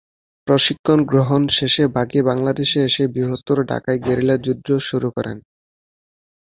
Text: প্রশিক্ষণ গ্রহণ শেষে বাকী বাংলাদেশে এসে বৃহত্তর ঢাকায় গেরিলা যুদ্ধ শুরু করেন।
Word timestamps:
প্রশিক্ষণ 0.47 0.99
গ্রহণ 1.05 1.41
শেষে 1.57 1.83
বাকী 1.95 2.19
বাংলাদেশে 2.29 2.79
এসে 2.83 3.03
বৃহত্তর 3.13 3.57
ঢাকায় 3.71 3.99
গেরিলা 4.05 4.35
যুদ্ধ 4.45 4.67
শুরু 4.89 5.07
করেন। 5.11 5.37